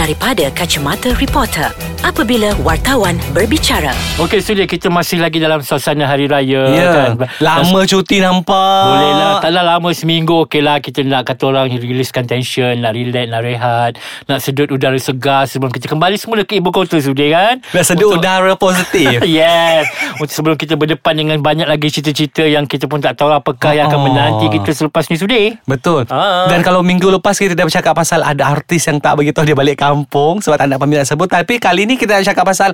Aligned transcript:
daripada 0.00 0.48
kacamata 0.50 1.12
reporter 1.14 1.68
apabila 2.00 2.56
wartawan 2.58 3.20
berbicara. 3.30 3.92
Okey 4.16 4.40
sudah 4.40 4.64
kita 4.64 4.88
masih 4.88 5.20
lagi 5.20 5.36
dalam 5.36 5.60
suasana 5.60 6.08
hari 6.08 6.24
raya 6.24 6.62
Ya 6.72 6.86
kan. 6.88 7.10
Lama 7.38 7.84
cuti 7.84 8.16
nampak 8.18 8.80
Boleh 8.86 9.12
lah 9.12 9.32
Taklah 9.38 9.64
lama 9.66 9.90
seminggu 9.90 10.44
Okey 10.44 10.60
lah 10.60 10.78
Kita 10.78 11.02
nak 11.02 11.26
kata 11.26 11.42
orang 11.46 11.68
Riliskan 11.70 12.24
tension 12.24 12.72
Nak 12.74 12.92
relax 12.94 13.26
Nak 13.26 13.42
rehat 13.42 13.92
Nak 14.24 14.38
sedut 14.38 14.68
udara 14.68 14.96
segar 14.96 15.44
Sebelum 15.44 15.68
kita 15.68 15.86
kembali 15.86 16.16
semula 16.16 16.42
Ke 16.42 16.56
ibu 16.56 16.70
kota 16.70 16.96
sudah 16.96 17.28
kan 17.28 17.54
Dah 17.66 17.84
sedut 17.84 18.14
udara 18.14 18.54
positif 18.54 19.20
Yes 19.28 19.84
Untuk 20.16 20.32
sebelum 20.32 20.56
kita 20.56 20.74
berdepan 20.74 21.12
Dengan 21.14 21.36
banyak 21.38 21.66
lagi 21.66 21.90
cerita-cerita 21.90 22.44
Yang 22.44 22.64
kita 22.70 22.84
pun 22.86 22.98
tak 22.98 23.12
tahu 23.14 23.28
Apakah 23.30 23.74
yang 23.74 23.86
akan 23.86 23.98
Oh. 23.98 24.04
menanti 24.06 24.46
kita 24.50 24.70
Selepas 24.72 25.04
ni 25.06 25.16
sudah 25.16 25.36
Betul 25.64 26.08
Ah. 26.08 26.46
Dan 26.46 26.62
kalau 26.62 26.80
minggu 26.80 27.10
lepas 27.10 27.36
Kita 27.36 27.52
dah 27.52 27.66
bercakap 27.66 27.92
pasal 27.92 28.22
Ada 28.22 28.48
artis 28.48 28.86
yang 28.86 28.96
tak 28.96 29.18
beritahu 29.18 29.44
Dia 29.44 29.52
balik 29.52 29.76
kampung 29.76 29.89
Sebab 30.38 30.54
tak 30.54 30.66
nak 30.66 30.78
peminat 30.78 31.04
sebut 31.04 31.26
Tapi 31.26 31.56
kali 31.56 31.84
ni 31.84 31.94
kita 31.94 32.16
nak 32.16 32.26
cakap 32.26 32.44
pasal 32.44 32.70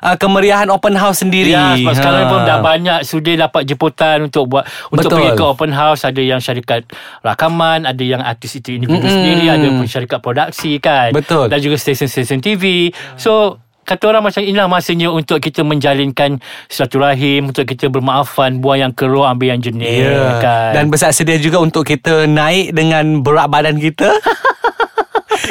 uh, 0.00 0.16
Kemeriahan 0.16 0.68
open 0.68 0.94
house 0.94 1.20
sendiri 1.20 1.50
Ya, 1.50 1.76
sebab 1.76 1.94
sekarang 1.94 2.22
Ha. 2.24 2.30
pun 2.30 2.40
dah 2.42 2.58
banyak 2.58 3.00
sudah 3.02 3.34
dapat 3.38 3.62
jemputan 3.64 4.16
untuk 4.24 4.48
buat 4.48 4.64
untuk 4.88 5.08
Betul. 5.08 5.18
pergi 5.20 5.30
ke 5.34 5.44
open 5.44 5.70
house. 5.70 6.02
Ada 6.02 6.20
yang 6.20 6.38
syarikat 6.38 6.88
rakaman, 7.20 7.84
ada 7.84 8.00
yang 8.00 8.20
artis 8.20 8.54
itu 8.54 8.72
individu 8.72 8.98
Mm-mm. 8.98 9.10
sendiri, 9.10 9.44
ada 9.46 9.66
pun 9.68 9.84
syarikat 9.84 10.18
produksi 10.18 10.78
kan. 10.78 11.12
Betul. 11.12 11.46
Dan 11.46 11.58
juga 11.58 11.76
stesen-stesen 11.76 12.40
TV. 12.40 12.90
So 13.14 13.60
Kata 13.84 14.08
orang 14.08 14.24
macam 14.24 14.40
inilah 14.40 14.64
masanya 14.64 15.12
untuk 15.12 15.36
kita 15.38 15.60
menjalinkan 15.60 16.40
silaturahim, 16.68 17.52
untuk 17.52 17.68
kita 17.68 17.86
bermaafan, 17.86 18.56
buang 18.56 18.80
yang 18.80 18.92
keruh, 18.92 19.28
ambil 19.28 19.52
yang 19.52 19.60
jernih 19.60 20.08
Ya. 20.08 20.40
kan. 20.40 20.72
Dan 20.72 20.84
bersiap 20.88 21.12
sedia 21.12 21.36
juga 21.36 21.60
untuk 21.60 21.84
kita 21.84 22.24
naik 22.24 22.72
dengan 22.72 23.20
berat 23.20 23.44
badan 23.46 23.76
kita. 23.76 24.08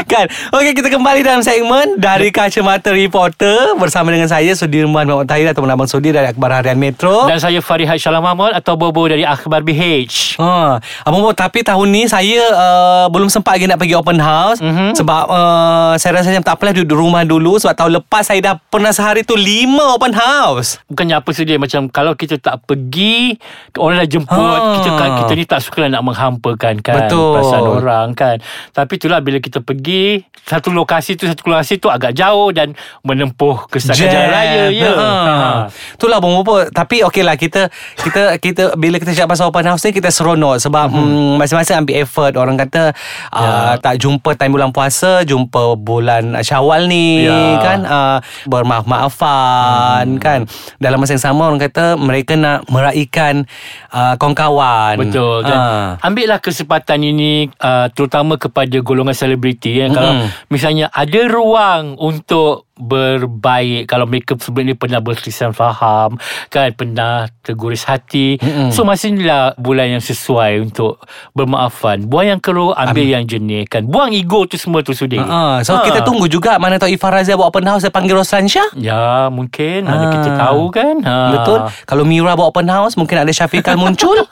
kan 0.06 0.26
Okey 0.52 0.74
kita 0.74 0.88
kembali 0.88 1.22
dalam 1.22 1.40
segmen 1.40 1.96
Dari 1.96 2.30
Kacamata 2.30 2.90
Reporter 2.90 3.76
Bersama 3.76 4.10
dengan 4.10 4.26
saya 4.26 4.52
Sudirman 4.52 5.04
Muhammad 5.04 5.26
Tahir 5.26 5.48
Ataupun 5.48 5.68
Abang 5.68 5.86
Sudir 5.86 6.12
Dari 6.12 6.28
Akhbar 6.28 6.54
Harian 6.54 6.76
Metro 6.76 7.26
dan 7.26 7.38
saya 7.38 7.60
Farihat 7.60 7.98
Syalam 7.98 8.22
Mahmud 8.22 8.52
atau 8.52 8.74
Bobo 8.74 9.04
dari 9.04 9.24
Akhbar 9.24 9.62
BH. 9.62 10.38
Ha, 10.38 10.78
Abang 11.04 11.22
Bob, 11.22 11.34
tapi 11.34 11.62
tahun 11.62 11.88
ni 11.88 12.04
saya 12.06 12.40
uh, 12.48 13.06
belum 13.08 13.28
sempat 13.28 13.56
lagi 13.56 13.66
nak 13.66 13.78
pergi 13.78 13.94
open 13.94 14.18
house 14.18 14.58
Mhm. 14.58 14.66
mm-hmm. 14.66 14.90
sebab 14.96 15.24
uh, 15.26 15.94
saya 15.96 16.12
rasa 16.16 16.30
macam 16.30 16.44
tak 16.44 16.56
apalah 16.56 16.74
duduk 16.74 16.96
rumah 16.96 17.24
dulu 17.24 17.58
sebab 17.58 17.74
tahun 17.74 17.92
lepas 17.98 18.24
saya 18.24 18.40
dah 18.42 18.56
pernah 18.58 18.90
sehari 18.90 19.22
tu 19.22 19.34
lima 19.34 19.94
open 19.94 20.12
house. 20.12 20.80
Bukannya 20.86 21.16
apa 21.16 21.30
sedia 21.30 21.58
Macam 21.58 21.86
kalau 21.88 22.14
kita 22.14 22.38
tak 22.38 22.64
pergi 22.64 23.36
Orang 23.76 23.98
dah 23.98 24.08
jemput 24.08 24.32
Ha. 24.34 24.80
kita, 24.80 24.90
kan, 24.92 25.10
kita 25.20 25.32
ni 25.34 25.46
tak 25.46 25.60
suka 25.60 25.86
nak 25.86 26.02
menghampakan 26.02 26.80
kan 26.80 26.96
Betul. 27.06 27.36
Perasaan 27.36 27.64
orang 27.66 28.08
kan 28.14 28.36
Tapi 28.72 28.94
itulah 28.96 29.20
bila 29.20 29.38
kita 29.38 29.60
pergi 29.60 29.83
Satu 30.44 30.70
lokasi 30.70 31.16
tu 31.16 31.24
Satu 31.24 31.48
lokasi 31.48 31.78
tu 31.78 31.88
agak 31.88 32.12
jauh 32.12 32.52
Dan 32.52 32.76
menempuh 33.02 33.64
Kesakan 33.66 33.96
jalan 34.04 34.28
raya 34.28 34.64
ya. 34.70 34.92
Ha. 34.92 35.08
Itulah 35.94 36.18
Abang 36.18 36.36
Bob 36.38 36.68
Tapi 36.68 37.00
okey 37.02 37.22
lah 37.22 37.34
kita 37.34 37.72
Kita 37.96 38.36
kita 38.38 38.76
Bila 38.76 38.98
kita 38.98 39.12
cakap 39.12 39.32
pasal 39.32 39.48
open 39.48 39.64
house 39.66 39.84
ni 39.84 39.92
Kita 39.94 40.10
seronok 40.10 40.60
Sebab 40.60 40.88
Mhm. 40.90 41.00
mm, 41.00 41.34
Masing-masing 41.38 41.76
ambil 41.78 41.96
effort. 41.98 42.34
Orang 42.34 42.56
kata 42.58 42.92
uh, 43.30 43.74
Tak 43.78 43.96
jumpa 43.98 44.36
time 44.36 44.52
bulan 44.52 44.70
puasa 44.70 45.24
Jumpa 45.24 45.76
bulan 45.76 46.36
syawal 46.40 46.86
ni 46.86 47.24
Ya. 47.24 47.40
Kan? 47.58 47.80
Uh, 47.84 48.18
Bermaaf-maafan 48.46 50.20
Kan? 50.20 50.40
Dalam 50.78 51.00
masa 51.00 51.14
yang 51.14 51.24
sama 51.24 51.48
Orang 51.48 51.62
kata 51.62 51.96
Mereka 51.96 52.36
nak 52.36 52.68
meraihkan 52.68 53.48
uh, 53.90 54.16
Kawan-kawan. 54.16 55.00
Betul. 55.00 55.40
Kan 55.42 55.56
Ah. 55.56 55.96
Ambil 56.02 56.28
lah 56.28 56.40
kesempatan 56.40 57.00
ini 57.00 57.48
uh, 57.58 57.88
Terutama 57.90 58.36
kepada 58.36 58.76
golongan 58.80 59.14
selebriti 59.14 59.73
kan? 59.76 59.90
Kalau 59.92 60.12
misalnya 60.48 60.86
ada 60.88 61.20
ruang 61.26 61.96
Untuk 61.96 62.70
berbaik 62.76 63.86
Kalau 63.86 64.04
mereka 64.04 64.34
sebelum 64.36 64.66
ni 64.66 64.74
Pernah 64.74 64.98
berkisah 64.98 65.50
faham 65.50 66.18
Kan 66.48 66.74
Pernah 66.74 67.14
terguris 67.40 67.84
hati 67.84 68.36
Mm-mm. 68.36 68.70
So 68.70 68.82
masa 68.82 69.08
inilah 69.08 69.54
Bulan 69.56 69.92
yang 69.92 70.02
sesuai 70.02 70.58
Untuk 70.60 70.98
bermaafan 71.32 72.04
Buang 72.04 72.28
yang 72.28 72.40
keruh 72.40 72.74
Ambil 72.74 73.08
yang 73.10 73.24
jernih 73.24 73.66
kan 73.66 73.86
Buang 73.86 74.10
ego 74.12 74.44
tu 74.44 74.56
semua 74.56 74.82
tu 74.82 74.92
sudah 74.92 75.22
Uh, 75.24 75.58
so 75.60 75.74
Ha. 75.74 75.82
kita 75.84 76.02
tunggu 76.02 76.26
juga 76.26 76.58
Mana 76.58 76.76
tahu 76.76 76.90
Ifah 76.90 77.10
Razia 77.12 77.34
buat 77.34 77.48
open 77.48 77.66
house 77.66 77.82
Dia 77.82 77.90
panggil 77.90 78.14
Roslan 78.14 78.46
Shah 78.46 78.74
Ya 78.76 79.30
mungkin 79.30 79.84
Mana 79.84 80.04
Ah. 80.04 80.12
kita 80.12 80.30
tahu 80.36 80.64
kan 80.70 80.96
ha. 81.00 81.16
Betul 81.32 81.60
Kalau 81.84 82.04
Mira 82.04 82.34
buat 82.34 82.50
open 82.50 82.68
house 82.68 82.94
Mungkin 82.94 83.18
ada 83.20 83.30
Syafiqal 83.30 83.76
muncul 83.76 84.18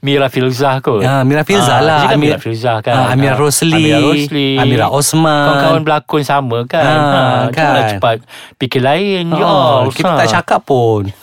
Mira 0.00 0.26
Filzah 0.26 0.78
kot 0.78 1.00
Ya, 1.00 1.22
Mira 1.22 1.42
Filzah 1.42 1.76
Ah, 1.76 1.80
lah. 1.80 2.00
Kan 2.04 2.16
Amir- 2.16 2.30
Mira 2.30 2.38
Filzah 2.38 2.76
kan 2.80 2.94
Ah, 2.94 3.12
Amira 3.12 3.32
Ah, 3.32 3.38
Rosli. 3.38 3.72
Amira 3.74 3.98
Rosli 4.00 4.48
Amira 4.56 4.86
Osman. 4.88 5.44
Kawan-kawan 5.44 5.80
berlakon 5.82 6.22
sama 6.22 6.58
kan 6.64 6.84
Ah, 6.84 6.96
ha, 7.42 7.50
kan. 7.50 7.88
Cepat 7.92 8.16
Fikir 8.56 8.80
lain 8.80 9.30
Ya 9.30 9.44
Oh, 9.44 9.88
kita 9.88 10.08
Ustaz. 10.08 10.18
tak 10.20 10.28
cakap 10.34 10.60
pun 10.62 11.10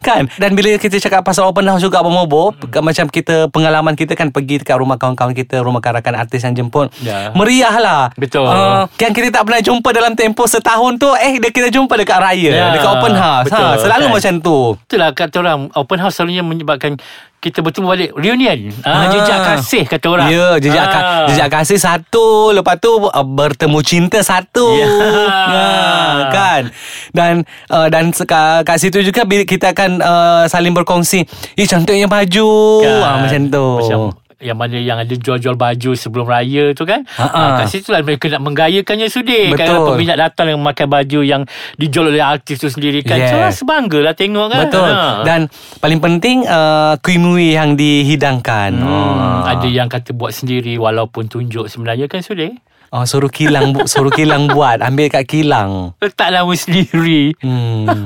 Kan 0.00 0.28
Dan 0.30 0.52
bila 0.52 0.76
kita 0.76 1.00
cakap 1.00 1.24
pasal 1.24 1.48
open 1.48 1.64
house 1.64 1.80
juga 1.80 1.96
Abang 1.98 2.12
Mobo 2.12 2.52
hmm. 2.52 2.76
Macam 2.78 3.08
kita 3.08 3.48
Pengalaman 3.48 3.96
kita 3.96 4.12
kan 4.12 4.28
Pergi 4.28 4.60
dekat 4.60 4.76
rumah 4.76 5.00
kawan-kawan 5.00 5.32
kita 5.32 5.64
Rumah 5.64 5.80
rakan 5.80 6.12
artis 6.14 6.44
yang 6.44 6.52
jemput 6.52 6.92
Ya. 7.00 7.32
Meriah 7.32 7.72
lah 7.74 8.12
Betul. 8.12 8.44
uh, 8.44 8.84
Yang 8.94 9.12
kita 9.16 9.28
tak 9.32 9.48
pernah 9.48 9.64
jumpa 9.64 9.88
Dalam 9.90 10.12
tempoh 10.12 10.44
setahun 10.44 11.00
tu 11.00 11.08
Eh 11.16 11.40
dia 11.40 11.48
kita 11.48 11.72
jumpa 11.72 11.96
dekat 11.96 12.20
raya 12.20 12.52
Ya, 12.52 12.66
Dekat 12.70 12.90
open 12.92 13.14
house 13.14 13.48
betul, 13.48 13.64
ha, 13.64 13.80
Selalu 13.80 14.04
kan. 14.04 14.12
macam 14.12 14.34
tu 14.38 14.58
Itulah 14.78 15.08
kata 15.10 15.36
orang 15.40 15.60
Open 15.72 15.98
house 15.98 16.14
selalunya 16.14 16.44
menyebabkan 16.44 17.00
Kita 17.42 17.58
bertemu 17.58 17.86
balik. 17.90 18.10
Reunion. 18.14 18.70
Ah, 18.86 19.02
Ah. 19.02 19.10
Jejak 19.10 19.38
kasih 19.42 19.82
kata 19.82 20.06
orang. 20.06 20.30
Ya 20.30 20.62
jejak, 20.62 20.86
Ah. 20.86 20.92
ka, 20.94 21.00
jejak 21.26 21.48
kasih 21.50 21.74
satu. 21.74 22.54
Lepas 22.54 22.78
tu 22.78 23.02
uh, 23.02 23.10
Bertemu 23.26 23.82
cinta 23.82 24.22
satu. 24.22 24.78
Ya. 24.78 24.86
Ah, 25.26 26.30
Kan? 26.30 26.62
Dan 27.10 27.42
uh, 27.66 27.90
Dan 27.90 28.14
kat, 28.14 28.78
situ 28.78 29.02
juga 29.02 29.26
Kita 29.26 29.74
akan 29.74 29.90
uh, 29.98 30.42
Saling 30.46 30.70
berkongsi. 30.70 31.26
Eh 31.58 31.66
cantiknya 31.66 32.06
baju. 32.06 32.78
Ah, 33.02 33.26
Macam 33.26 33.50
tu. 33.50 33.66
Macam 33.82 34.00
yang 34.42 34.58
mana 34.58 34.74
yang 34.74 34.98
ada 34.98 35.14
jual-jual 35.14 35.54
baju 35.54 35.90
sebelum 35.94 36.26
raya 36.26 36.74
tu 36.74 36.82
kan? 36.82 37.06
Ha, 37.14 37.62
kat 37.62 37.70
situ 37.70 37.94
lah 37.94 38.02
mereka 38.02 38.26
nak 38.26 38.42
menggayakannya 38.42 39.06
sudir 39.06 39.54
Betul. 39.54 39.64
kan 39.64 39.78
peminat 39.88 40.18
datang 40.18 40.50
yang 40.50 40.58
memakai 40.58 40.84
baju 40.84 41.22
yang 41.22 41.42
dijual 41.78 42.10
oleh 42.10 42.18
artis 42.18 42.58
tu 42.58 42.66
sendiri 42.66 43.00
kan. 43.00 43.16
Yes. 43.16 43.30
so 43.30 43.38
rasa 43.38 43.62
bangga 43.62 43.98
lah 44.02 44.14
tengok 44.14 44.46
kan. 44.50 44.66
Betul. 44.66 44.90
Ha. 44.90 45.22
Dan 45.22 45.40
paling 45.78 46.02
penting 46.02 46.42
uh, 46.44 46.98
Kuih-muih 46.98 47.54
yang 47.54 47.78
dihidangkan. 47.78 48.74
Hmm, 48.74 49.46
ada 49.46 49.68
yang 49.70 49.86
kata 49.86 50.10
buat 50.10 50.34
sendiri 50.34 50.74
walaupun 50.76 51.30
tunjuk 51.30 51.70
sebenarnya 51.70 52.10
kan 52.10 52.20
sudah 52.20 52.50
Oh 52.92 53.08
suruh 53.08 53.32
kilang 53.32 53.72
bu- 53.72 53.88
Suruh 53.88 54.12
kilang 54.12 54.52
buat. 54.52 54.84
Ambil 54.84 55.08
kat 55.08 55.24
kilang. 55.24 55.96
Letak 55.96 56.28
nama 56.28 56.52
sendiri. 56.52 57.32
Hmm. 57.40 58.04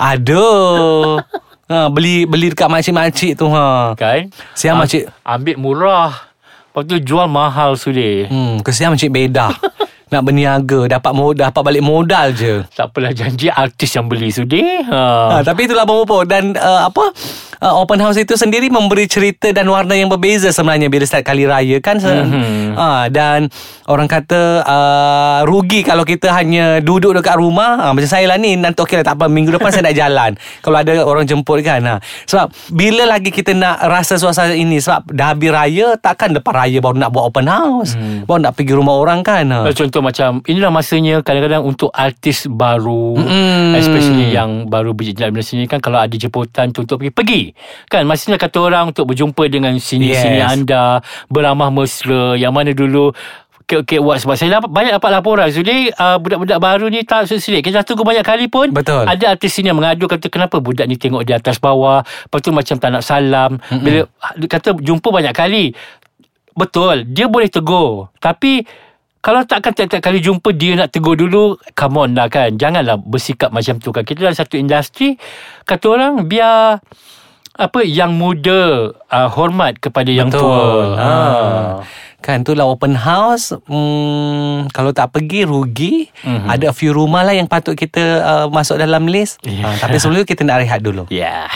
Aduh 0.00 1.20
ha, 1.66 1.86
Beli 1.86 2.24
beli 2.24 2.50
dekat 2.50 2.66
makcik-makcik 2.66 3.32
tu 3.34 3.46
ha. 3.48 3.92
kan 3.92 4.26
Siang 4.52 4.74
Ah, 4.74 4.80
makcik 4.80 5.02
ambil 5.22 5.56
murah 5.56 6.12
lepas 6.68 6.82
tu 6.84 6.96
jual 6.98 7.24
mahal 7.24 7.72
sudah 7.72 8.28
Hmm, 8.28 8.60
kesian 8.60 8.90
Makcik 8.90 9.08
Bedah. 9.08 9.48
Nak 10.06 10.22
berniaga, 10.22 10.86
dapat 10.88 11.12
modal, 11.12 11.50
dapat 11.50 11.62
balik 11.64 11.82
modal 11.82 12.30
je. 12.30 12.62
tak 12.70 12.94
apalah 12.94 13.10
janji 13.10 13.48
artis 13.48 13.90
yang 13.90 14.06
beli 14.06 14.30
sudah 14.30 14.86
ha. 14.86 15.02
Ha, 15.32 15.36
tapi 15.42 15.66
itulah 15.66 15.82
Abang 15.82 15.98
Popo 15.98 16.22
Dan 16.22 16.52
uh, 16.52 16.86
apa 16.86 17.10
uh, 17.58 17.74
Open 17.76 17.98
house 17.98 18.16
itu 18.16 18.34
sendiri 18.34 18.66
Memberi 18.66 19.04
cerita 19.04 19.48
dan 19.48 19.66
warna 19.66 19.92
yang 19.92 20.06
berbeza 20.06 20.48
Sebenarnya 20.48 20.86
Bila 20.86 21.02
start 21.02 21.22
kali 21.22 21.44
raya 21.44 21.78
kan 21.78 21.98
Mhm. 21.98 22.74
ha, 22.74 23.06
Dan 23.06 23.48
Orang 23.84 24.06
kata 24.06 24.62
uh, 24.62 25.40
Rugi 25.42 25.80
kalau 25.80 26.02
kita 26.02 26.30
hanya 26.30 26.78
Duduk 26.78 27.12
dekat 27.12 27.34
rumah 27.34 27.78
ha, 27.78 27.86
Macam 27.90 28.06
saya 28.06 28.26
lah 28.26 28.36
ni 28.36 28.54
Nanti 28.54 28.78
okey 28.78 28.96
lah 28.96 29.06
tak 29.06 29.16
apa 29.16 29.26
Minggu 29.26 29.50
depan 29.50 29.70
saya 29.70 29.84
nak 29.84 29.96
jalan 29.96 30.30
Kalau 30.64 30.76
ada 30.76 30.92
orang 31.00 31.24
jemput 31.24 31.60
kan 31.60 31.80
ha. 31.82 31.94
Sebab 32.24 32.46
Bila 32.68 33.06
lagi 33.08 33.30
kita 33.30 33.52
nak 33.52 33.80
Rasa 33.82 34.16
suasana 34.16 34.52
ini 34.52 34.76
Sebab 34.76 35.08
dah 35.08 35.32
habis 35.32 35.48
raya 35.48 35.96
Takkan 35.96 36.32
lepas 36.32 36.52
raya 36.52 36.78
Baru 36.78 36.96
nak 36.96 37.10
buat 37.10 37.26
open 37.26 37.46
house 37.46 37.94
Baru 38.24 38.38
nak 38.38 38.54
pergi 38.54 38.72
rumah 38.72 38.94
orang 38.94 39.20
kan. 39.20 39.46
Uh, 39.46 39.72
Contoh 39.72 40.00
macam 40.00 40.44
Inilah 40.44 40.68
masanya 40.68 41.20
Kadang-kadang 41.20 41.62
untuk 41.62 41.90
artis 41.90 42.46
baru 42.46 43.16
Mm-mm. 43.16 43.74
Especially 43.74 44.30
yang 44.30 44.66
Baru 44.66 44.92
berjejak 44.92 45.30
di 45.30 45.40
sini 45.40 45.64
kan 45.64 45.78
Kalau 45.78 45.96
ada 45.96 46.12
jemputan 46.12 46.70
tu 46.70 46.82
Untuk 46.82 47.00
pergi 47.02 47.45
Kan 47.86 48.08
masanya 48.08 48.40
kata 48.40 48.58
orang 48.62 48.90
Untuk 48.90 49.12
berjumpa 49.12 49.46
dengan 49.46 49.76
Sini-sini 49.76 50.40
Yes. 50.40 50.50
anda 50.50 51.04
Beramah 51.28 51.68
mesra 51.70 52.34
Yang 52.34 52.52
mana 52.54 52.70
dulu 52.72 53.12
Kek-kek 53.66 53.98
buat 53.98 54.22
Sebab 54.22 54.38
saya 54.38 54.62
dapat, 54.62 54.70
banyak 54.70 54.94
dapat 54.94 55.10
laporan. 55.10 55.50
Jadi 55.50 55.90
uh, 55.90 56.22
budak-budak 56.22 56.58
baru 56.62 56.86
ni 56.86 57.02
Tak 57.02 57.26
sesuai 57.26 57.66
Kita 57.66 57.82
tunggu 57.82 58.06
banyak 58.06 58.22
kali 58.22 58.46
pun 58.46 58.70
Betul. 58.70 59.02
Ada 59.02 59.34
artis 59.34 59.58
sini 59.58 59.74
yang 59.74 59.78
mengadu 59.82 60.06
Kata 60.06 60.30
kenapa 60.30 60.62
budak 60.62 60.86
ni 60.86 60.94
tengok 60.94 61.26
di 61.26 61.34
atas 61.34 61.58
bawah? 61.58 62.06
Lepas 62.06 62.38
tu 62.46 62.54
macam 62.54 62.78
tak 62.78 62.90
nak 62.94 63.02
salam. 63.02 63.58
Mm-mm. 63.58 63.82
Bila 63.82 64.00
kata 64.46 64.78
jumpa 64.78 65.10
banyak 65.10 65.34
kali. 65.34 65.74
Betul 66.54 67.10
Dia 67.10 67.26
boleh 67.26 67.50
tegur. 67.50 68.14
Tapi 68.22 68.62
kalau 69.18 69.42
takkan 69.42 69.74
tiap-tiap 69.74 69.98
kali 69.98 70.22
jumpa 70.22 70.54
dia 70.54 70.78
nak 70.78 70.94
tegur 70.94 71.18
dulu 71.18 71.58
come 71.74 71.98
on 71.98 72.14
lah 72.14 72.30
kan? 72.30 72.54
Janganlah 72.54 72.94
bersikap 73.02 73.50
macam 73.50 73.82
tu 73.82 73.90
kan? 73.90 74.06
Kita 74.06 74.22
dalam 74.22 74.38
satu 74.38 74.54
industri 74.54 75.18
kata 75.66 75.82
orang 75.90 76.30
biar 76.30 76.78
apa 77.56 77.80
yang 77.80 78.12
muda 78.12 78.92
uh, 78.92 79.28
hormat 79.28 79.76
kepada 79.76 80.08
yang 80.08 80.28
Betul. 80.28 80.44
tua 80.44 80.60
Ha. 80.94 81.10
Kan 82.18 82.42
tu 82.42 82.52
lah 82.52 82.66
open 82.66 82.92
house 82.92 83.54
hmm, 83.66 84.68
Kalau 84.70 84.90
tak 84.90 85.10
pergi 85.10 85.42
rugi 85.42 86.10
Mhm. 86.20 86.26
mm-hmm. 86.26 86.48
Ada 86.48 86.64
a 86.68 86.74
few 86.74 86.90
rumah 86.90 87.22
lah 87.22 87.32
yang 87.32 87.46
patut 87.46 87.72
kita 87.72 88.02
uh, 88.18 88.46
masuk 88.46 88.76
dalam 88.76 89.06
list 89.06 89.38
Yeah. 89.40 89.64
uh, 89.64 89.76
Tapi 89.78 89.96
sebelum 89.96 90.22
tu 90.22 90.28
kita 90.28 90.42
nak 90.42 90.60
rehat 90.60 90.80
dulu 90.80 91.06
Ya. 91.08 91.46
Yeah. 91.46 91.48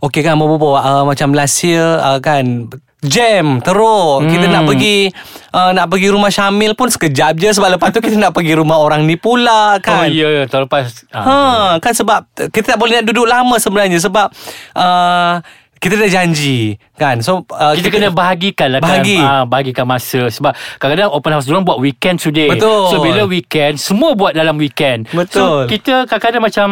Okey 0.00 0.22
kan 0.22 0.34
Bobo 0.34 0.74
uh, 0.74 1.04
Macam 1.04 1.30
last 1.30 1.60
year 1.60 1.84
uh, 1.98 2.18
kan 2.18 2.72
Jam 3.02 3.58
Teruk 3.58 4.24
Kita 4.24 4.46
Hmm. 4.46 4.54
nak 4.54 4.62
pergi 4.64 5.10
uh, 5.50 5.70
Nak 5.70 5.86
pergi 5.86 6.08
rumah 6.08 6.30
Syamil 6.30 6.72
pun 6.72 6.86
Sekejap 6.86 7.34
je 7.34 7.50
Sebab 7.50 7.74
lepas 7.74 7.90
tu 7.90 7.98
kita 7.98 8.14
nak 8.14 8.30
pergi 8.30 8.54
rumah 8.54 8.78
orang 8.78 9.02
ni 9.02 9.14
pula 9.14 9.76
kan 9.78 10.02
Oh 10.02 10.06
ya, 10.06 10.28
yeah, 10.32 10.44
tahun 10.46 10.66
lepas. 10.66 11.02
Ha, 11.10 11.76
kan 11.78 11.92
sebab 11.92 12.24
kita 12.48 12.72
tak 12.72 12.78
boleh 12.78 12.98
nak 12.98 13.06
duduk 13.06 13.26
lama 13.26 13.58
sebenarnya 13.58 13.98
sebab 13.98 14.30
uh, 14.72 15.42
kita 15.76 15.98
dah 15.98 16.06
janji 16.08 16.78
kan. 16.94 17.18
So 17.18 17.42
uh, 17.50 17.74
kita, 17.74 17.90
kena 17.90 18.14
bahagikan 18.14 18.70
lah 18.70 18.78
Bahagi. 18.78 19.18
kan 19.18 19.26
ah, 19.26 19.44
Bahagikan 19.44 19.82
masa 19.82 20.30
Sebab 20.30 20.54
kadang-kadang 20.78 21.10
open 21.10 21.32
house 21.32 21.42
Diorang 21.42 21.66
buat 21.66 21.82
weekend 21.82 22.22
today 22.22 22.46
Betul. 22.48 22.86
So 22.88 23.02
bila 23.02 23.26
weekend 23.26 23.82
Semua 23.82 24.14
buat 24.14 24.30
dalam 24.30 24.54
weekend 24.56 25.10
Betul. 25.10 25.66
So 25.66 25.66
kita 25.66 26.06
kadang-kadang 26.06 26.38
macam 26.40 26.66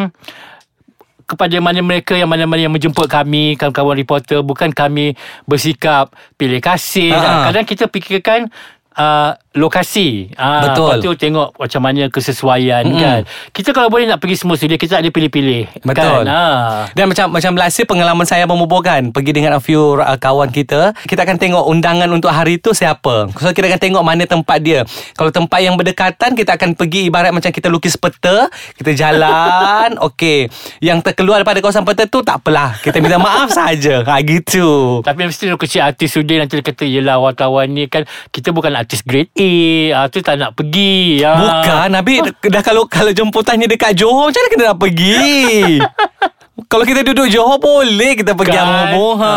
kepada 1.30 1.54
mana 1.62 1.78
mereka 1.78 2.18
yang 2.18 2.26
mana-mana 2.26 2.66
yang 2.66 2.74
menjemput 2.74 3.06
kami 3.06 3.54
kawan-kawan 3.54 3.94
reporter 3.94 4.42
bukan 4.42 4.74
kami 4.74 5.14
bersikap 5.46 6.10
pilih 6.34 6.58
kasih 6.58 7.14
Ha. 7.14 7.46
kadang 7.46 7.62
kita 7.62 7.86
fikirkan 7.86 8.50
uh, 8.98 9.38
lokasi 9.58 10.30
uh, 10.38 10.70
Betul. 10.70 10.86
lepas 10.86 10.96
tu 11.02 11.10
tengok 11.18 11.48
macam 11.58 11.80
mana 11.82 12.02
kesesuaian 12.06 12.86
Mm-mm. 12.86 13.02
kan 13.02 13.20
kita 13.50 13.74
kalau 13.74 13.90
boleh 13.90 14.06
nak 14.06 14.22
pergi 14.22 14.36
semua 14.38 14.54
studio 14.54 14.78
kita 14.78 15.02
ada 15.02 15.10
pilih-pilih 15.10 15.82
Betul. 15.82 16.22
kan 16.22 16.30
ha. 16.30 16.44
Dan 16.94 17.10
macam 17.10 17.26
macam 17.32 17.52
last 17.56 17.80
pengalaman 17.86 18.26
saya 18.28 18.44
membobokan 18.44 19.10
pergi 19.14 19.32
dengan 19.32 19.56
a 19.56 19.60
few 19.62 19.98
uh, 19.98 20.18
kawan 20.20 20.52
kita. 20.52 20.92
Kita 21.06 21.24
akan 21.24 21.36
tengok 21.40 21.64
undangan 21.64 22.08
untuk 22.12 22.28
hari 22.28 22.60
itu 22.60 22.76
siapa. 22.76 23.30
So 23.38 23.50
kita 23.50 23.72
akan 23.72 23.80
tengok 23.80 24.02
mana 24.04 24.28
tempat 24.28 24.58
dia. 24.60 24.84
Kalau 25.16 25.32
tempat 25.32 25.64
yang 25.64 25.74
berdekatan 25.80 26.36
kita 26.36 26.60
akan 26.60 26.76
pergi 26.76 27.08
ibarat 27.08 27.32
macam 27.32 27.50
kita 27.50 27.72
lukis 27.72 27.96
peta, 27.96 28.52
kita 28.76 28.92
jalan. 28.92 29.96
Okey. 30.12 30.50
Yang 30.84 31.10
terkeluar 31.10 31.40
daripada 31.40 31.64
kawasan 31.64 31.86
peta 31.86 32.04
tu 32.04 32.20
tak 32.20 32.44
apalah. 32.44 32.76
Kita 32.84 33.00
minta 33.00 33.16
maaf 33.16 33.50
saja. 33.50 34.04
Ha 34.04 34.20
gitu. 34.20 35.00
Tapi 35.00 35.26
mesti 35.26 35.50
kecil 35.56 35.80
artis 35.84 36.12
sudir 36.12 36.40
nanti 36.42 36.60
dia 36.60 36.64
kata 36.64 36.84
yelah 36.84 37.16
wartawan 37.16 37.70
ni 37.70 37.88
kan 37.88 38.04
kita 38.34 38.52
bukan 38.52 38.76
artis 38.76 39.00
grade 39.00 39.32
A. 39.40 39.50
Ah 39.96 40.06
tu 40.12 40.20
tak 40.20 40.36
nak 40.36 40.52
pergi. 40.52 41.24
Ah. 41.24 41.36
Bukan 41.40 41.88
Nabi 41.88 42.20
dah 42.54 42.62
kalau 42.62 42.84
kalau 42.84 43.10
jemputannya 43.10 43.64
dekat 43.64 43.96
Johor 43.96 44.28
macam 44.28 44.40
mana 44.44 44.52
kita 44.52 44.64
nak 44.68 44.78
pergi? 44.78 45.80
Kalau 46.66 46.82
kita 46.82 47.00
duduk 47.02 47.26
Johor 47.26 47.56
boleh 47.56 48.12
kita 48.14 48.32
pergi 48.32 48.52
Kan? 48.52 48.62
Abang 48.62 48.84
Bobo. 48.90 49.08
Ha. 49.16 49.30
Ha. 49.30 49.32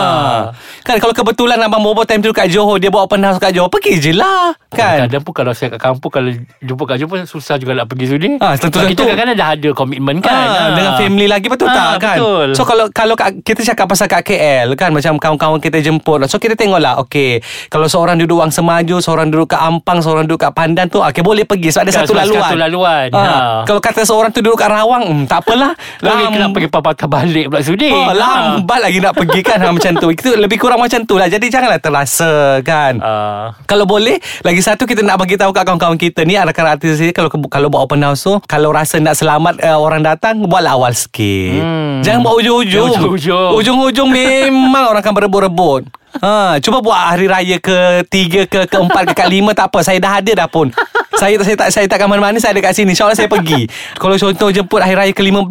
Kan 0.81 0.95
kalau 0.97 1.13
kebetulan 1.13 1.55
Abang 1.57 1.79
Bobo 1.79 2.03
time 2.03 2.19
tu 2.19 2.29
kat 2.29 2.47
Johor 2.47 2.75
dia 2.75 2.87
buat 2.87 3.05
open 3.05 3.21
house 3.21 3.37
kat 3.37 3.51
Johor 3.51 3.69
pergi 3.69 4.01
je 4.01 4.11
lah. 4.11 4.51
Kan? 4.69 5.05
Kadang 5.05 5.21
pun 5.21 5.33
kalau 5.33 5.53
saya 5.53 5.69
kat 5.69 5.79
kampung 5.79 6.09
Kalau 6.09 6.33
jumpa 6.59 6.83
kat 6.83 6.97
jumpa 6.97 7.15
Susah 7.23 7.55
juga 7.55 7.75
nak 7.75 7.85
pergi 7.85 8.05
sudi 8.07 8.25
Ah, 8.37 8.55
tentu- 8.55 8.81
Kita 8.81 9.05
kadang-kadang 9.05 9.35
dah 9.35 9.49
ada 9.53 9.69
komitmen 9.71 10.17
kan 10.17 10.33
Ah, 10.33 10.41
Ah. 10.41 10.69
dengan 10.73 10.91
family 10.95 11.27
lagi 11.27 11.45
betul 11.45 11.67
Ah, 11.67 11.93
tak 11.93 12.01
kan? 12.03 12.17
Betul 12.17 12.47
So 12.51 12.61
kalau 12.63 12.85
kalau 12.89 13.13
kat, 13.13 13.37
kita 13.41 13.61
cakap 13.63 13.85
pasal 13.85 14.07
kat 14.07 14.23
KL 14.23 14.73
kan 14.73 14.89
macam 14.89 15.15
kawan-kawan 15.15 15.59
kita 15.59 15.77
jemput. 15.77 16.25
So 16.25 16.37
kita 16.37 16.53
tengoklah 16.53 16.97
okey 17.01 17.39
kalau 17.67 17.85
seorang 17.85 18.17
duduk 18.17 18.33
Wang 18.35 18.49
Semaju, 18.49 18.97
seorang 18.97 19.29
duduk 19.29 19.53
kat 19.53 19.61
Ampang, 19.61 19.99
seorang 19.99 20.25
duduk 20.25 20.41
kat 20.41 20.51
Pandan 20.51 20.87
tu 20.87 20.97
okey 20.99 21.21
boleh 21.21 21.43
pergi 21.43 21.69
sebab 21.69 21.83
ada 21.83 21.91
Kan, 21.91 21.99
satu 22.01 22.13
laluan. 22.15 22.41
satu 22.43 22.57
laluan. 22.57 23.07
Ah, 23.09 23.21
Ha. 23.23 23.35
Kalau 23.63 23.79
kata 23.79 24.01
seorang 24.03 24.29
tu 24.29 24.39
duduk 24.39 24.57
kat 24.57 24.67
Rawang, 24.67 25.03
hmm, 25.05 25.23
tak 25.25 25.41
apalah. 25.41 25.71
Lagi 25.99 26.23
Lam- 26.23 26.33
kena 26.33 26.45
pergi 26.49 26.67
patah 26.67 27.07
balik 27.13 27.45
pula 27.53 27.61
sudi 27.61 27.93
Oh, 27.93 28.09
lambat 28.09 28.79
lagi 28.81 28.97
nak 28.97 29.13
pergi 29.13 29.45
kan 29.45 29.61
ha, 29.61 29.69
macam 29.69 29.93
tu. 29.95 30.09
Itu 30.09 30.33
lebih 30.33 30.57
kurang 30.57 30.81
macam 30.81 31.05
tu 31.05 31.21
lah. 31.21 31.29
Jadi 31.29 31.53
janganlah 31.53 31.77
terasa 31.77 32.57
kan. 32.65 32.97
Ah. 32.97 33.53
Kalau 33.69 33.85
boleh 33.85 34.17
Lagi 34.41 34.61
satu 34.65 34.89
kita 34.89 35.05
nak 35.05 35.21
bagi 35.21 35.37
tahu 35.37 35.53
kat 35.53 35.61
kawan-kawan 35.61 35.95
kita 35.95 36.25
ni 36.25 36.33
Rakan 36.33 36.65
artis 36.73 36.97
ni 36.97 37.13
Kalau 37.13 37.29
kalau 37.29 37.67
buat 37.69 37.85
open 37.85 38.01
house 38.01 38.25
tu 38.25 38.41
Kalau 38.45 38.73
rasa 38.73 38.97
nak 38.97 39.13
selamat 39.13 39.61
uh, 39.61 39.77
orang 39.77 40.01
datang 40.01 40.41
Buatlah 40.43 40.73
awal 40.73 40.91
sikit 40.91 41.61
Hmm. 41.63 42.01
Jangan 42.01 42.23
buat 42.23 42.35
ujung-ujung 42.41 42.89
Ujung-ujung. 42.97 43.51
Ujung-ujung 43.59 44.09
memang 44.09 44.89
orang 44.89 45.01
akan 45.03 45.13
berebut-rebut 45.13 46.02
Ha, 46.21 46.61
cuba 46.61 46.77
buat 46.79 47.17
hari 47.17 47.25
raya 47.25 47.57
ke 47.57 48.05
tiga 48.05 48.45
ke 48.45 48.69
keempat 48.69 49.11
ke 49.11 49.13
kelima 49.17 49.55
tak 49.57 49.73
apa. 49.73 49.81
Saya 49.81 49.97
dah 49.97 50.21
ada 50.21 50.31
dah 50.45 50.47
pun. 50.47 50.69
Saya 51.13 51.37
saya 51.41 51.55
tak 51.55 51.69
saya 51.69 51.85
takkan 51.89 52.05
mana-mana 52.05 52.37
saya 52.37 52.53
ada 52.53 52.61
kat 52.69 52.73
sini. 52.75 52.93
Insyaallah 52.93 53.17
saya 53.17 53.29
pergi. 53.29 53.65
Kalau 53.97 54.13
contoh 54.13 54.49
jemput 54.49 54.81
hari 54.81 54.93
raya 54.93 55.13
ke-15 55.13 55.49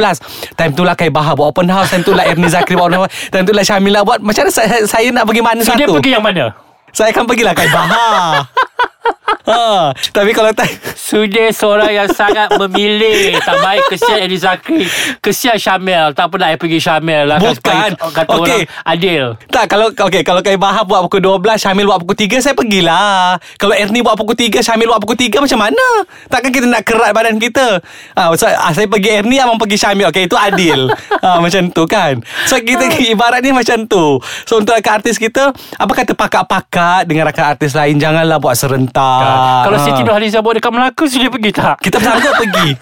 time 0.54 0.72
tu 0.74 0.82
lah 0.82 0.94
Kai 0.94 1.10
Bahar 1.10 1.34
buat 1.34 1.50
open 1.50 1.66
house 1.66 1.90
time 1.90 2.02
tu 2.02 2.12
lah 2.12 2.26
Ernie 2.26 2.46
Zakri 2.46 2.74
buat 2.74 2.90
open 2.90 3.06
house 3.06 3.14
time 3.30 3.42
tu 3.42 3.54
lah 3.54 3.64
Syamila 3.64 4.02
buat. 4.02 4.22
Macam 4.22 4.46
mana 4.46 4.52
saya, 4.52 4.86
saya 4.86 5.08
nak 5.10 5.24
pergi 5.24 5.42
mana 5.42 5.60
So 5.62 5.72
satu? 5.72 5.78
dia 5.78 5.86
pergi 5.88 6.10
yang 6.14 6.24
mana? 6.24 6.54
saya 6.92 7.08
akan 7.10 7.24
pergilah 7.24 7.54
Kai 7.56 7.68
Bahar. 7.72 8.46
Ha, 9.48 9.90
tapi 10.14 10.30
kalau 10.32 10.50
tak 10.54 10.68
Sudir 10.96 11.50
seorang 11.50 11.92
yang 11.92 12.08
sangat 12.12 12.52
memilih 12.56 13.36
Tak 13.42 13.56
baik 13.60 13.82
Kesian 13.90 14.18
Eddie 14.22 14.40
Zakri 14.40 14.86
Kesian 15.18 15.58
Syamil 15.58 16.14
Tak 16.14 16.30
pernah 16.30 16.52
saya 16.52 16.58
pergi 16.60 16.78
Syamil 16.78 17.22
lah 17.28 17.36
kan, 17.40 17.52
Bukan. 17.52 17.56
supaya 17.58 18.12
Kata 18.12 18.30
Okey. 18.38 18.60
orang 18.62 18.84
Adil 18.86 19.24
tak 19.52 19.68
kalau 19.68 19.92
okey 19.92 20.22
kalau 20.24 20.40
Kai 20.40 20.56
Bahar 20.56 20.88
buat 20.88 21.04
pukul 21.04 21.20
12, 21.20 21.60
Syamil 21.60 21.84
buat 21.84 22.00
pukul 22.00 22.16
3 22.16 22.40
saya 22.40 22.54
pergilah. 22.56 23.36
Kalau 23.60 23.76
Ernie 23.76 24.00
buat 24.00 24.16
pukul 24.16 24.32
3, 24.32 24.64
Syamil 24.64 24.88
buat 24.88 25.00
pukul 25.02 25.18
3 25.20 25.44
macam 25.44 25.58
mana? 25.60 25.86
Takkan 26.32 26.50
kita 26.50 26.66
nak 26.66 26.82
kerat 26.88 27.12
badan 27.12 27.36
kita. 27.36 27.78
Ha, 28.16 28.32
so, 28.32 28.48
ah, 28.48 28.72
saya 28.72 28.88
pergi 28.88 29.22
Ernie 29.22 29.38
abang 29.38 29.60
pergi 29.60 29.76
Syamil. 29.76 30.08
Okey 30.08 30.24
itu 30.24 30.36
adil. 30.40 30.88
ha, 31.20 31.38
macam 31.44 31.68
tu 31.68 31.84
kan. 31.84 32.16
So 32.48 32.56
kita 32.58 32.96
ibarat 33.12 33.44
ni 33.44 33.52
macam 33.52 33.84
tu. 33.84 34.18
So 34.48 34.58
untuk 34.58 34.72
rakan 34.72 35.04
artis 35.04 35.20
kita, 35.20 35.52
apa 35.52 35.92
kata 35.92 36.12
pakat-pakat 36.16 37.02
dengan 37.04 37.28
rakan 37.28 37.44
artis 37.52 37.76
lain 37.76 38.00
janganlah 38.00 38.40
buat 38.40 38.56
serentak. 38.56 39.21
Kan? 39.22 39.36
Kalau 39.62 39.76
Ha. 39.76 39.84
Siti 39.84 40.00
Nurhaliza 40.02 40.38
buat 40.38 40.54
dekat 40.56 40.70
Melaka 40.70 41.04
Sudir 41.06 41.28
pergi 41.28 41.50
tak? 41.50 41.76
Kita 41.78 41.96
bersanggup 41.96 42.34
pergi 42.36 42.68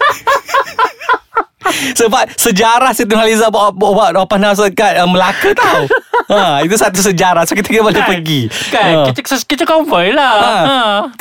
Sebab 1.93 2.25
sejarah 2.35 2.91
Siti 2.91 3.09
Nurhaliza 3.09 3.47
buat, 3.47 3.71
buat, 3.71 3.91
buat 3.93 4.11
open 4.17 4.41
house 4.41 4.59
dekat 4.59 4.97
uh, 4.97 5.05
Melaka 5.05 5.53
tau 5.53 5.85
ha, 6.27 6.57
Itu 6.65 6.73
satu 6.73 6.99
sejarah 6.99 7.45
So 7.45 7.53
kita 7.53 7.69
kena 7.69 7.85
boleh 7.85 8.01
pergi 8.01 8.49
Kan 8.67 8.91
ha. 8.91 9.05
Kita 9.07 9.21
kita 9.39 9.63
convoy 9.63 10.09
lah 10.09 10.33
Ha. 10.33 10.51
ha. 10.57 10.79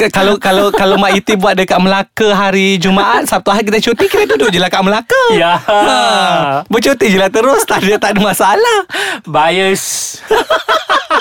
Kalau 0.09 0.37
kalau 0.37 0.73
kalau 0.73 0.97
Mak 0.97 1.13
Iti 1.15 1.37
buat 1.37 1.55
dekat 1.55 1.77
Melaka 1.77 2.33
hari 2.33 2.77
Jumaat 2.77 3.29
Sabtu 3.29 3.53
hari 3.53 3.65
kita 3.65 3.79
cuti 3.83 4.05
Kita 4.07 4.25
duduk 4.27 4.49
je 4.49 4.59
lah 4.59 4.69
kat 4.69 4.81
Melaka 4.81 5.23
Ya. 5.33 5.61
ha. 5.61 5.89
Bercuti 6.67 7.07
je 7.07 7.19
lah 7.19 7.29
terus 7.29 7.63
Tak 7.63 7.85
ada, 7.85 8.01
tak 8.01 8.11
ada 8.17 8.21
masalah 8.25 8.79
Bias 9.23 9.85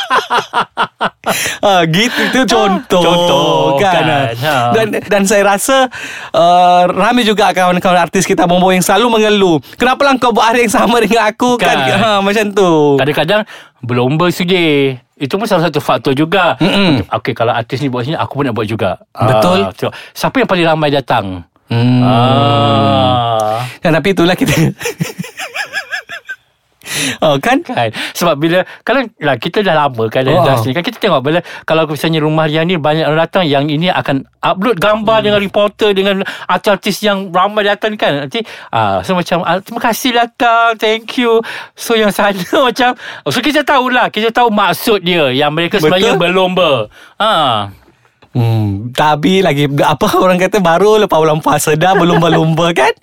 ha, 1.61 1.85
Gitu 1.95 2.21
tu 2.31 2.41
contoh 2.45 3.03
Contoh, 3.03 3.77
kan, 3.77 4.03
kan. 4.03 4.27
Ha. 4.35 4.55
Dan 4.73 4.85
dan 4.99 5.21
saya 5.23 5.45
rasa 5.45 5.87
uh, 6.31 6.83
Ramai 6.85 7.23
juga 7.23 7.49
kawan-kawan 7.51 7.99
artis 7.99 8.25
kita 8.25 8.45
Bobo 8.45 8.69
yang 8.69 8.81
selalu 8.81 9.19
mengeluh 9.19 9.57
Kenapa 9.75 10.01
lah 10.03 10.17
kau 10.17 10.33
buat 10.33 10.51
hari 10.51 10.65
yang 10.65 10.73
sama 10.73 10.99
dengan 10.99 11.25
aku 11.25 11.55
kan, 11.55 11.75
Kan. 11.77 11.97
ha, 11.97 12.09
Macam 12.19 12.45
tu 12.49 12.97
Kadang-kadang 12.97 13.41
Berlomba 13.79 14.27
sudir 14.29 14.99
itu 15.19 15.35
pun 15.35 15.43
salah 15.43 15.67
satu 15.67 15.83
faktor 15.83 16.15
juga. 16.15 16.55
Mm-mm. 16.63 17.03
Okey, 17.11 17.35
kalau 17.35 17.51
artis 17.51 17.83
ni 17.83 17.91
buat 17.91 18.07
sini, 18.07 18.15
aku 18.15 18.39
pun 18.39 18.47
nak 18.47 18.55
buat 18.55 18.63
juga. 18.63 19.03
Betul. 19.11 19.67
Ah, 19.67 19.75
tengok. 19.75 19.91
siapa 20.15 20.35
yang 20.39 20.47
paling 20.47 20.63
ramai 20.63 20.89
datang? 20.95 21.43
hmm. 21.67 21.99
Ah. 22.07 23.67
Kan, 23.83 23.91
Tapi 23.93 24.15
itulah 24.15 24.39
kita 24.39 24.55
Oh 27.19 27.35
kan 27.39 27.59
Kan 27.63 27.91
Sebab 28.15 28.39
bila 28.39 28.63
Kadang 28.83 29.11
lah, 29.19 29.35
Kita 29.35 29.59
dah 29.59 29.75
lama 29.75 30.03
kan 30.07 30.23
Oh. 30.27 30.35
oh. 30.35 30.43
Industri 30.43 30.71
kan 30.71 30.83
Kita 30.83 30.97
tengok 30.99 31.21
bila 31.23 31.39
Kalau 31.67 31.83
misalnya 31.87 32.19
rumah 32.23 32.47
yang 32.47 32.67
ni 32.67 32.79
Banyak 32.79 33.05
orang 33.07 33.27
datang 33.27 33.43
Yang 33.47 33.75
ini 33.75 33.87
akan 33.91 34.23
Upload 34.39 34.79
gambar 34.79 35.19
hmm. 35.19 35.25
Dengan 35.27 35.39
reporter 35.43 35.89
Dengan 35.91 36.15
artis-artis 36.47 37.03
yang 37.03 37.31
Ramai 37.31 37.67
datang 37.67 37.99
kan 37.99 38.27
Nanti 38.27 38.39
ah, 38.71 39.03
So 39.03 39.15
macam 39.15 39.43
ah, 39.43 39.59
Terima 39.59 39.81
kasih 39.83 40.11
lah 40.15 40.27
Kang 40.35 40.79
Thank 40.79 41.19
you 41.19 41.43
So 41.75 41.99
yang 41.99 42.15
sana 42.15 42.39
macam 42.67 42.95
So 43.27 43.43
kita 43.43 43.67
tahulah 43.67 44.07
Kita 44.11 44.31
tahu 44.31 44.47
maksud 44.51 45.03
dia 45.03 45.31
Yang 45.31 45.51
mereka 45.51 45.75
sebenarnya 45.79 46.15
Betul. 46.15 46.23
berlomba 46.23 46.71
ha. 47.19 47.31
Hmm, 48.29 48.93
tapi 48.93 49.41
lagi 49.41 49.65
apa 49.79 50.05
orang 50.15 50.37
kata 50.37 50.61
baru 50.61 51.01
lepas 51.01 51.17
bulan 51.17 51.41
puasa 51.41 51.73
dah 51.73 51.93
berlumba-lumba 51.93 52.69
kan? 52.79 52.93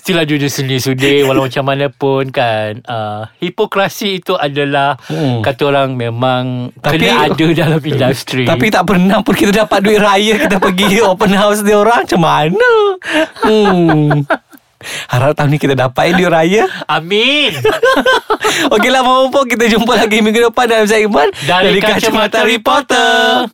Itulah 0.00 0.24
dunia 0.24 0.48
seni 0.48 0.80
sudir 0.80 1.22
Walau 1.22 1.44
macam 1.44 1.62
mana 1.62 1.86
pun 1.86 2.24
kan 2.28 2.80
uh, 2.82 3.28
Hipokrasi 3.36 4.18
itu 4.18 4.34
adalah 4.34 4.96
Hmm. 5.04 5.44
Kata 5.44 5.62
orang 5.66 5.94
memang 5.94 6.72
Tapi- 6.74 6.96
Kena 6.98 7.28
ada 7.28 7.44
dalam 7.52 7.78
industri 7.78 8.42
Tapi 8.50 8.66
tak 8.68 8.88
pernah 8.88 9.20
pun 9.20 9.34
kita 9.34 9.52
dapat 9.60 9.78
duit 9.80 10.00
raya 10.00 10.40
kita 10.40 10.56
pergi 10.56 10.98
open 11.06 11.30
house 11.30 11.60
dia 11.60 11.76
orang 11.76 12.02
macam 12.02 12.20
mana? 12.20 12.72
Hmm. 13.38 14.24
Harap 14.80 15.36
tahun 15.36 15.52
ni 15.52 15.58
kita 15.58 15.76
dapat 15.76 16.16
duit 16.16 16.26
raya. 16.26 16.64
Amin 16.88 17.52
Okeylah 18.70 19.04
mau 19.04 19.28
pun 19.28 19.44
kita 19.44 19.68
jumpa 19.68 19.92
lagi 19.94 20.18
minggu 20.18 20.40
depan 20.42 20.64
dalam 20.64 20.88
segmen 20.88 21.28
Dari 21.38 21.78
Kacamata 21.78 22.42
Reporter. 22.42 23.44